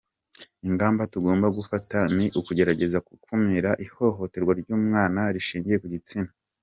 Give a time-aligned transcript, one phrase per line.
[0.67, 6.31] Ingamba tugomba gufata ni ukugerageza gukumira ihohoterwa ry’umwana rishingiye ku gitsina.